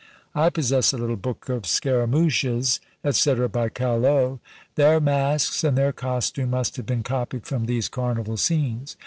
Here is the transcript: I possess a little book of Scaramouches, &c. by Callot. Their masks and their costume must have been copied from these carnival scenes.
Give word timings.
I 0.33 0.49
possess 0.49 0.93
a 0.93 0.97
little 0.97 1.15
book 1.15 1.47
of 1.47 1.67
Scaramouches, 1.67 2.79
&c. 3.11 3.33
by 3.35 3.69
Callot. 3.69 4.39
Their 4.73 4.99
masks 4.99 5.63
and 5.63 5.77
their 5.77 5.93
costume 5.93 6.49
must 6.49 6.75
have 6.77 6.87
been 6.87 7.03
copied 7.03 7.45
from 7.45 7.67
these 7.67 7.87
carnival 7.87 8.37
scenes. 8.37 8.97